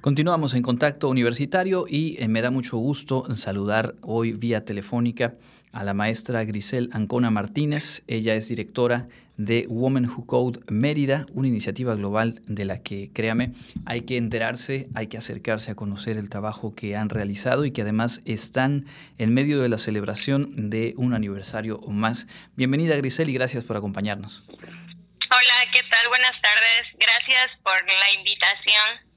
[0.00, 5.34] Continuamos en contacto universitario y eh, me da mucho gusto saludar hoy vía telefónica
[5.74, 8.02] a la maestra Grisel Ancona Martínez.
[8.06, 13.52] Ella es directora de Women Who Code Mérida, una iniciativa global de la que, créame,
[13.84, 17.82] hay que enterarse, hay que acercarse a conocer el trabajo que han realizado y que
[17.82, 18.86] además están
[19.18, 22.26] en medio de la celebración de un aniversario más.
[22.56, 24.44] Bienvenida Grisel y gracias por acompañarnos.
[24.48, 26.08] Hola, ¿qué tal?
[26.08, 26.88] Buenas tardes.
[26.98, 29.09] Gracias por la invitación.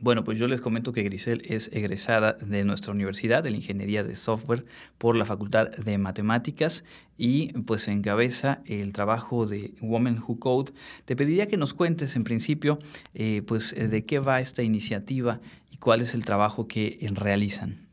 [0.00, 4.04] Bueno, pues yo les comento que Grisel es egresada de nuestra universidad de la Ingeniería
[4.04, 4.64] de Software
[4.96, 6.84] por la Facultad de Matemáticas
[7.16, 10.72] y pues encabeza el trabajo de Women Who Code.
[11.04, 12.78] Te pediría que nos cuentes en principio
[13.14, 17.88] eh, pues de qué va esta iniciativa y cuál es el trabajo que realizan.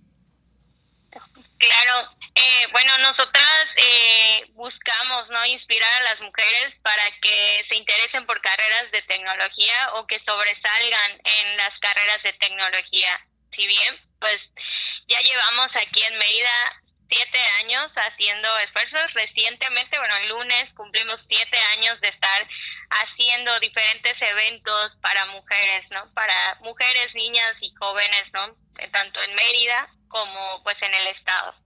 [1.58, 2.10] Claro,
[2.46, 8.40] eh, bueno, nosotras eh, buscamos no inspirar a las mujeres para que se interesen por
[8.42, 13.20] carreras de tecnología o que sobresalgan en las carreras de tecnología.
[13.56, 14.38] Si bien, pues
[15.08, 19.14] ya llevamos aquí en Mérida siete años haciendo esfuerzos.
[19.14, 22.48] Recientemente, bueno, el lunes cumplimos siete años de estar
[22.90, 26.14] haciendo diferentes eventos para mujeres, ¿no?
[26.14, 28.56] Para mujeres, niñas y jóvenes, ¿no?
[28.92, 31.65] Tanto en Mérida como pues en el estado.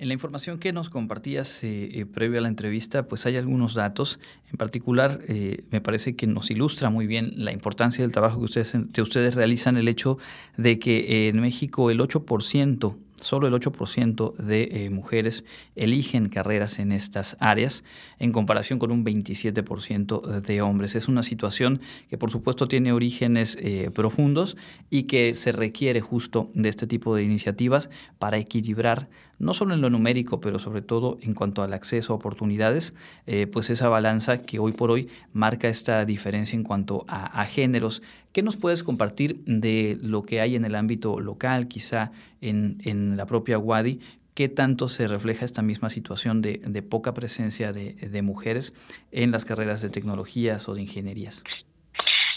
[0.00, 3.74] En la información que nos compartías eh, eh, previo a la entrevista, pues hay algunos
[3.74, 4.18] datos.
[4.50, 8.44] En particular, eh, me parece que nos ilustra muy bien la importancia del trabajo que
[8.46, 10.16] ustedes, que ustedes realizan, el hecho
[10.56, 15.44] de que en México el 8% solo el 8% de eh, mujeres
[15.76, 17.84] eligen carreras en estas áreas
[18.18, 20.94] en comparación con un 27% de hombres.
[20.94, 24.56] Es una situación que por supuesto tiene orígenes eh, profundos
[24.90, 29.08] y que se requiere justo de este tipo de iniciativas para equilibrar
[29.40, 32.94] no solo en lo numérico, pero sobre todo en cuanto al acceso a oportunidades,
[33.26, 38.02] eh, pues esa balanza que hoy por hoy marca esta diferencia en cuanto a, géneros.
[38.32, 43.09] ¿Qué nos puedes compartir de lo que hay en el ámbito local, quizá en, en
[43.16, 44.00] la propia Wadi?
[44.34, 48.74] ¿Qué tanto se refleja esta misma situación de, de poca presencia de, de, mujeres
[49.12, 51.42] en las carreras de tecnologías o de ingenierías?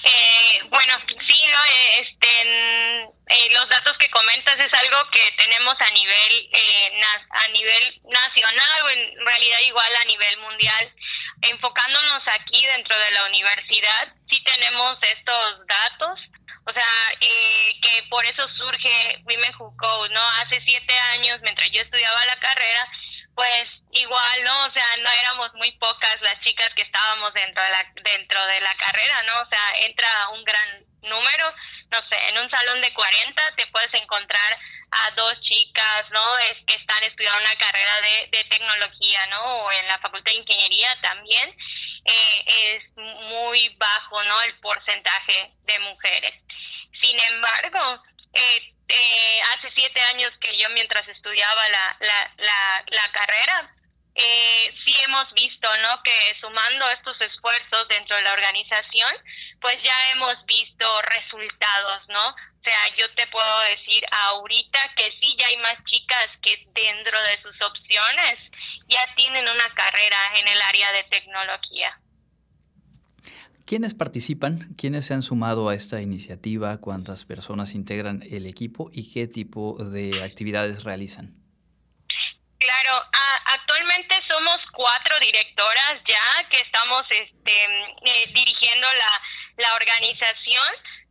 [0.03, 1.59] Eh, bueno, sí, ¿no?
[2.01, 8.01] este, eh, los datos que comentas es algo que tenemos a nivel, eh, a nivel
[8.03, 10.93] nacional o en realidad igual a nivel mundial
[11.43, 16.19] enfocándonos aquí dentro de la universidad, sí tenemos estos datos,
[16.65, 16.87] o sea,
[17.19, 20.21] eh, que por eso surge Women Who Code, ¿no?
[20.37, 22.87] Hace siete años, mientras yo estudiaba la carrera,
[23.33, 24.67] pues igual, ¿no?
[24.67, 28.61] O sea, no éramos muy pocas las chicas que estábamos dentro de la, dentro de
[28.61, 29.41] la carrera, ¿no?
[29.41, 31.55] O sea, entra un gran número,
[31.89, 34.59] no sé, en un salón de 40 te puedes encontrar
[34.91, 36.37] a dos chicas, ¿no?
[36.37, 39.41] Es que están estudiando una carrera de, de tecnología, ¿no?
[39.41, 41.57] O en la Facultad de Ingeniería también.
[42.05, 44.41] Eh, es muy bajo, ¿no?
[44.43, 46.35] El porcentaje de mujeres.
[47.03, 48.01] Sin embargo,
[48.33, 50.69] eh, eh, hace siete años que yo
[51.69, 53.73] la, la, la, la carrera,
[54.15, 56.01] eh, sí hemos visto, ¿no?
[56.03, 59.11] Que sumando estos esfuerzos dentro de la organización,
[59.59, 62.29] pues ya hemos visto resultados, ¿no?
[62.29, 67.21] O sea, yo te puedo decir ahorita que sí, ya hay más chicas que dentro
[67.23, 68.39] de sus opciones
[68.87, 71.99] ya tienen una carrera en el área de tecnología.
[73.65, 74.75] ¿Quiénes participan?
[74.75, 76.79] ¿Quiénes se han sumado a esta iniciativa?
[76.79, 81.42] ¿Cuántas personas integran el equipo y qué tipo de actividades realizan?
[83.45, 87.65] Actualmente somos cuatro directoras ya que estamos este,
[88.05, 89.21] eh, dirigiendo la,
[89.57, 90.67] la organización.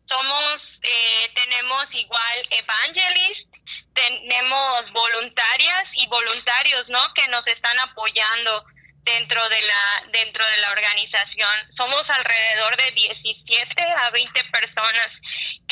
[0.08, 3.48] Somos, eh, tenemos igual evangelists,
[3.94, 7.00] tenemos voluntarias y voluntarios, ¿no?
[7.14, 8.64] Que nos están apoyando
[9.04, 11.74] dentro de la dentro de la organización.
[11.76, 15.08] Somos alrededor de 17 a 20 personas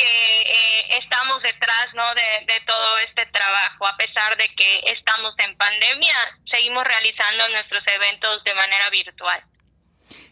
[0.00, 2.14] que eh, estamos detrás ¿no?
[2.14, 3.86] De, todo este trabajo.
[3.86, 6.14] A pesar de que estamos en pandemia,
[6.50, 9.42] seguimos realizando nuestros eventos de manera virtual.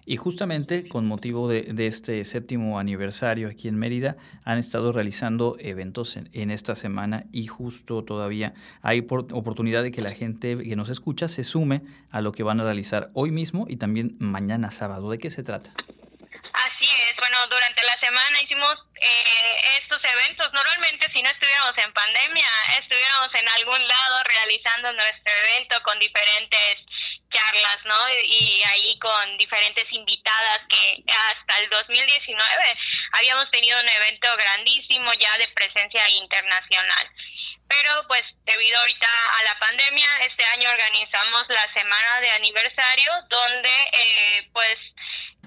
[0.06, 5.56] Y justamente con motivo de, de, este séptimo aniversario aquí en Mérida, han estado realizando
[5.60, 10.56] eventos en, en, esta semana y justo todavía hay por, oportunidad de que la gente
[10.56, 14.16] que nos escucha se sume a lo que van a realizar hoy mismo y también
[14.18, 15.10] mañana sábado.
[15.10, 15.70] ¿De qué se trata?
[15.70, 19.38] Así es, bueno, durante la semana hicimos eh,
[19.82, 20.52] estos eventos.
[20.52, 22.48] Normalmente si no estuviéramos en pandemia,
[22.78, 26.78] estuviéramos en algún lado realizando nuestro evento con diferentes
[27.32, 28.08] charlas, ¿no?
[28.22, 32.76] Y ahí con diferentes invitadas que hasta el 2019
[33.14, 37.10] habíamos tenido un evento grandísimo ya de presencia internacional.
[37.66, 39.08] Pero pues debido ahorita
[39.40, 44.17] a la pandemia, este año organizamos la semana de aniversario donde eh,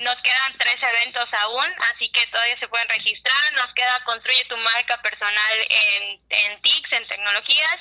[0.02, 3.54] nos quedan tres eventos aún, así que todavía se pueden registrar.
[3.54, 7.78] Nos queda Construye tu marca personal en, en TICS, en tecnologías.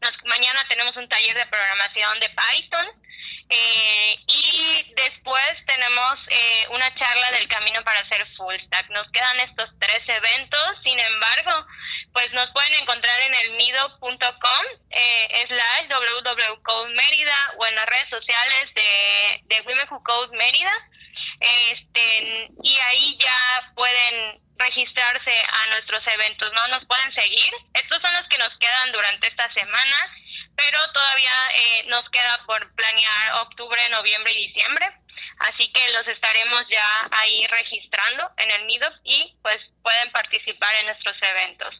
[0.00, 2.86] Nos, mañana tenemos un taller de programación de Python.
[3.50, 8.88] Eh, y después tenemos eh, una charla del camino para hacer full stack.
[8.90, 11.66] Nos quedan estos tres eventos, sin embargo,
[12.12, 16.94] pues nos pueden encontrar en el mido.com eh, slash www.code
[17.58, 20.72] o en las redes sociales de, de Women Who Code Mérida.
[21.70, 26.68] Este, y ahí ya pueden registrarse a nuestros eventos, ¿no?
[26.68, 27.52] Nos pueden seguir.
[27.74, 30.10] Estos son los que nos quedan durante esta semana
[30.56, 34.90] pero todavía eh, nos queda por planear octubre, noviembre y diciembre.
[35.40, 40.86] Así que los estaremos ya ahí registrando en el Meetup y pues pueden participar en
[40.86, 41.74] nuestros eventos.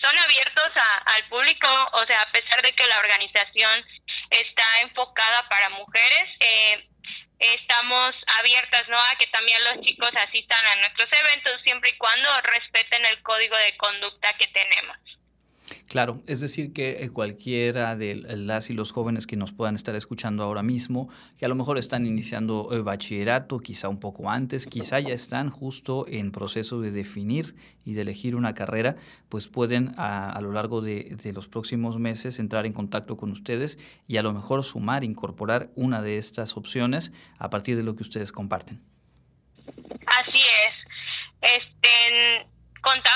[0.00, 0.70] Son abiertos
[1.06, 3.86] al público, o sea, a pesar de que la organización
[4.30, 6.88] está enfocada para mujeres, eh,
[7.38, 8.98] estamos abiertas ¿no?
[8.98, 13.56] a que también los chicos asistan a nuestros eventos siempre y cuando respeten el código
[13.56, 14.96] de conducta que tenemos.
[15.88, 19.96] Claro, es decir, que eh, cualquiera de las y los jóvenes que nos puedan estar
[19.96, 24.66] escuchando ahora mismo, que a lo mejor están iniciando el bachillerato, quizá un poco antes,
[24.66, 28.96] quizá ya están justo en proceso de definir y de elegir una carrera,
[29.28, 33.78] pues pueden a, lo largo de, de, los próximos meses entrar en contacto con ustedes
[34.06, 38.02] y a lo mejor sumar, incorporar una de estas opciones a partir de lo que
[38.02, 38.82] ustedes comparten.
[40.06, 40.86] Así es.
[41.40, 42.46] Este,
[42.80, 43.15] contamos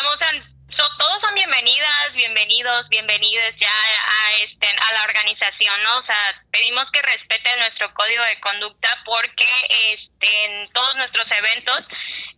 [2.40, 5.98] bienvenidos, bienvenidas ya a, este, a la organización, ¿no?
[5.98, 11.81] O sea, pedimos que respeten nuestro código de conducta porque este, en todos nuestros eventos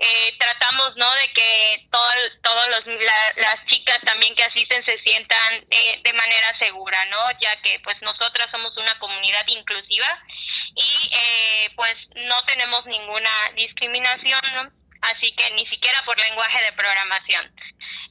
[0.00, 1.08] eh, tratamos, ¿no?
[1.14, 2.82] De que todos todo los,
[3.36, 7.18] las chicas también que asisten se sientan eh, de manera segura, ¿no?
[7.40, 10.18] Ya que pues nosotras somos una comunidad inclusiva
[10.74, 14.68] y eh, pues no tenemos ninguna discriminación, ¿no?
[15.02, 17.54] Así que ni siquiera por lenguaje de programación.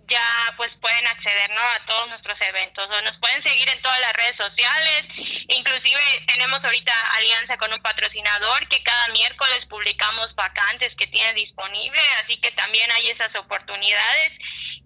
[0.07, 2.91] ya pues pueden acceder a todos nuestros eventos.
[2.91, 5.05] O nos pueden seguir en todas las redes sociales.
[5.49, 12.01] Inclusive tenemos ahorita alianza con un patrocinador que cada miércoles publicamos vacantes que tiene disponible.
[12.23, 14.33] Así que también hay esas oportunidades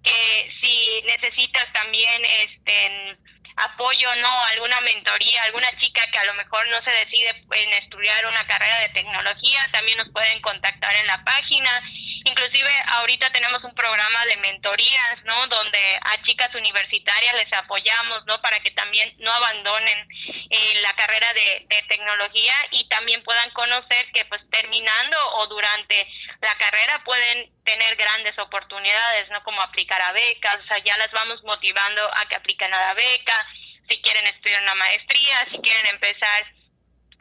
[0.03, 3.19] que si necesitas también este
[3.57, 8.27] apoyo no alguna mentoría alguna chica que a lo mejor no se decide en estudiar
[8.27, 11.83] una carrera de tecnología también nos pueden contactar en la página
[12.29, 15.47] Inclusive ahorita tenemos un programa de mentorías, ¿no?
[15.47, 18.41] Donde a chicas universitarias les apoyamos, ¿no?
[18.43, 20.09] Para que también no abandonen
[20.51, 26.07] eh, la carrera de, tecnología y también puedan conocer que pues terminando o durante
[26.43, 29.43] la carrera pueden tener grandes oportunidades, ¿no?
[29.43, 32.95] Como aplicar a becas, o sea, ya las vamos motivando a que apliquen a la
[32.95, 33.47] beca,
[33.89, 36.47] si quieren estudiar una maestría, si quieren empezar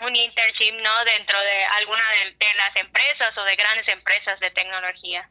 [0.01, 5.29] un internship no dentro de alguna de, las empresas o de grandes empresas de tecnología.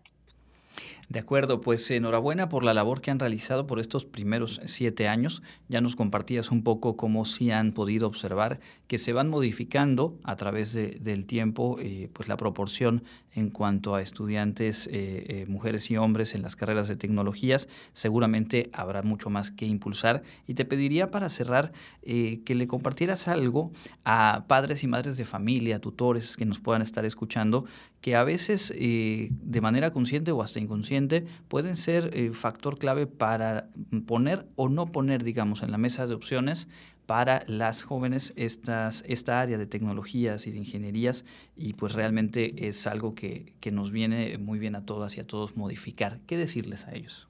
[1.08, 5.40] De acuerdo, pues enhorabuena por la labor que han realizado por estos primeros siete años.
[5.68, 8.58] Ya nos compartías un poco cómo sí han podido observar
[8.88, 13.04] que se van modificando a través del tiempo eh, pues la proporción
[13.36, 17.68] en cuanto a estudiantes, eh, eh, mujeres y hombres en las carreras de tecnologías.
[17.92, 20.22] Seguramente habrá mucho más que impulsar.
[20.46, 23.72] Y te pediría para cerrar que le compartieras algo
[24.04, 27.64] a padres y madres de familia, tutores que nos puedan estar escuchando,
[28.00, 33.68] que a veces de manera consciente o hasta inconsciente pueden ser factor clave para
[34.06, 36.68] poner o no poner, digamos, en la mesa de opciones
[37.06, 41.24] para las jóvenes estas, esta área de tecnologías y de ingenierías
[41.56, 45.26] y pues realmente es algo que, que nos viene muy bien a todas y a
[45.26, 46.18] todos modificar.
[46.28, 47.28] ¿Qué decirles a ellos?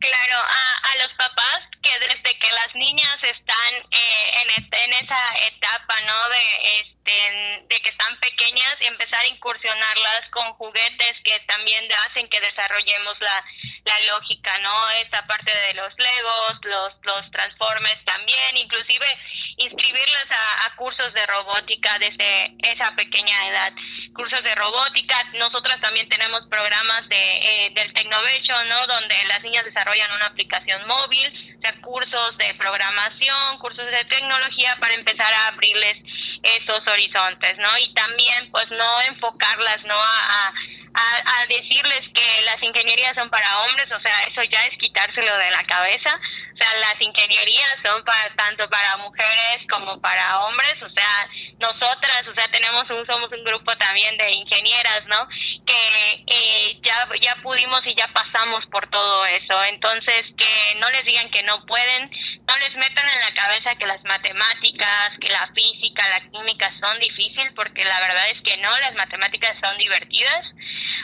[0.00, 5.22] Claro, a, a los papás que desde que las niñas están eh, en, en esa
[5.46, 6.28] etapa, ¿no?
[6.28, 12.40] De, este, de que están pequeñas, empezar a incursionarlas con juguetes que también hacen que
[12.40, 13.44] desarrollemos la,
[13.88, 14.90] la lógica, ¿no?
[15.02, 19.06] Esta parte de los legos, los, los transformes también, inclusive
[19.56, 23.72] inscribirlas a, cursos de robótica desde esa pequeña edad.
[24.14, 28.86] Cursos de robótica, nosotras también tenemos programas de, eh, del Tecnovation, ¿no?
[28.86, 34.76] Donde las niñas desarrollan una aplicación móvil, o sea, cursos de programación, cursos de tecnología
[34.80, 35.96] para empezar a abrirles
[36.42, 37.78] esos horizontes, ¿no?
[37.78, 39.94] Y también, pues, no enfocarlas, ¿no?
[39.94, 40.52] A,
[40.94, 45.36] a, a, decirles que las ingenierías son para hombres, o sea, eso ya es quitárselo
[45.38, 46.18] de la cabeza.
[46.54, 51.28] O sea, las ingenierías son para tanto para mujeres como para hombres, o sea,
[51.58, 55.28] nosotras, o sea, tenemos un somos un grupo también de ingenieras, ¿no?
[55.64, 59.64] Que eh, ya ya pudimos y ya pasamos por todo eso.
[59.64, 62.10] Entonces, que no les digan que no pueden,
[62.46, 65.77] no les metan en la cabeza que las matemáticas, que la física,
[66.08, 70.44] la química son difíciles, porque la verdad es que no, las matemáticas son divertidas.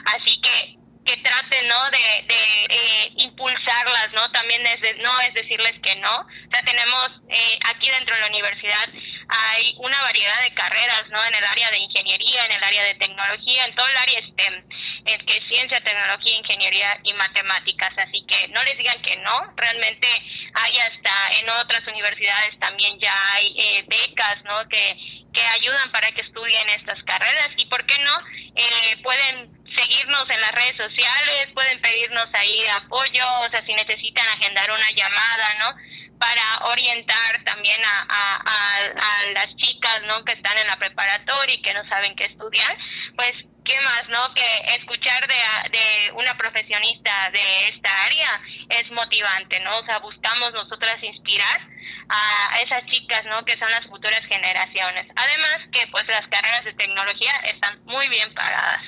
[0.07, 5.95] Así que que traten no de, de impulsarlas no también es no es decirles que
[5.97, 6.21] no.
[6.21, 8.89] O sea tenemos eh, aquí dentro de la universidad
[9.29, 12.95] hay una variedad de carreras no en el área de ingeniería en el área de
[12.95, 14.65] tecnología en todo el área STEM
[15.07, 17.93] es ciencia tecnología ingeniería y matemáticas.
[17.97, 19.53] Así que no les digan que no.
[19.57, 20.09] Realmente
[20.55, 24.97] hay hasta en otras universidades también ya hay eh, becas no que
[25.35, 28.19] que ayudan para que estudien estas carreras y por qué no
[28.55, 34.27] eh, pueden seguirnos en las redes sociales, pueden pedirnos ahí apoyo, o sea, si necesitan
[34.29, 36.19] agendar una llamada, ¿no?
[36.19, 40.25] Para orientar también a, a, las chicas, ¿no?
[40.25, 42.77] Que están en la preparatoria y que no saben qué estudiar,
[43.17, 43.33] pues,
[43.65, 44.35] ¿qué más, no?
[44.35, 49.79] Que escuchar de, de una profesionista de esta área es motivante, ¿no?
[49.79, 51.61] O sea, buscamos nosotras inspirar
[52.09, 53.45] a esas chicas, ¿no?
[53.45, 55.07] Que son las futuras generaciones.
[55.17, 58.83] Además que, pues, las carreras de tecnología están muy bien pagadas.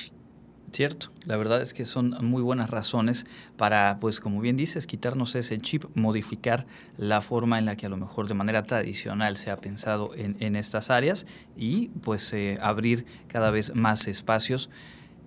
[0.71, 5.33] Cierto, la verdad es que son muy buenas razones para, pues como bien dices, quitarnos
[5.35, 6.65] ese chip, modificar
[6.97, 10.35] la forma en la que a lo mejor de manera tradicional se ha pensado en,
[10.41, 14.69] en estas áreas y pues eh, abrir cada vez más espacios.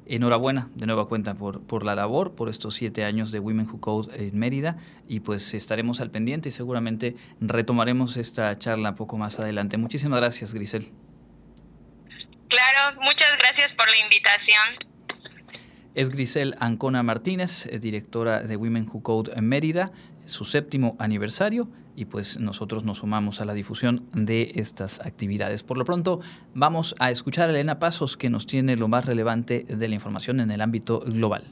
[0.07, 3.81] Enhorabuena de nueva cuenta por, por la labor, por estos siete años de Women Who
[3.81, 4.77] Code en Mérida
[5.09, 9.79] y pues estaremos al pendiente y seguramente retomaremos esta charla poco más adelante.
[9.79, 10.93] Muchísimas gracias, Grisel.
[12.49, 14.90] Claro, muchas gracias por la invitación.
[15.95, 19.91] Es Grisel Ancona Martínez, eh, directora de Women Who Code en Mérida,
[20.25, 25.65] su séptimo aniversario y pues nosotros nos sumamos a la difusión de estas actividades.
[25.65, 26.21] Por lo pronto
[26.55, 30.39] vamos a escuchar a Elena Pasos que nos tiene lo más relevante de la información
[30.41, 31.43] en el ámbito global.